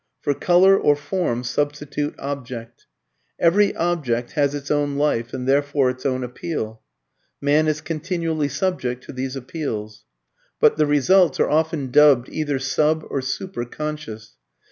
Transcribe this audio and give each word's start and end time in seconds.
For 0.23 0.33
"colour" 0.33 0.75
or 0.79 0.95
"form" 0.95 1.43
substitute 1.43 2.15
"object." 2.17 2.87
Every 3.39 3.75
object 3.75 4.31
has 4.31 4.55
its 4.55 4.71
own 4.71 4.95
life 4.95 5.31
and 5.31 5.47
therefore 5.47 5.91
its 5.91 6.07
own 6.07 6.23
appeal; 6.23 6.81
man 7.39 7.67
is 7.67 7.81
continually 7.81 8.49
subject 8.49 9.03
to 9.03 9.13
these 9.13 9.35
appeals. 9.35 10.05
But 10.59 10.77
the 10.77 10.87
results 10.87 11.39
are 11.39 11.51
often 11.51 11.91
dubbed 11.91 12.29
either 12.29 12.57
sub 12.57 13.05
or 13.11 13.21
super 13.21 13.63
conscious. 13.63 14.37